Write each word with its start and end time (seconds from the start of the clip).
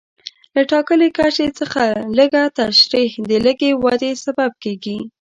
له 0.55 0.61
ټاکلي 0.71 1.09
کچې 1.17 1.47
څخه 1.59 1.83
لږه 2.17 2.43
ترشح 2.57 3.11
د 3.29 3.31
لږې 3.45 3.71
ودې 3.83 4.11
سبب 4.25 4.51
کېږي. 4.63 4.99